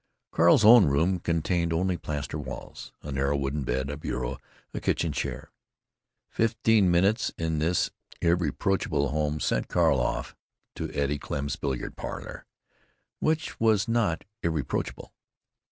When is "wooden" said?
3.37-3.63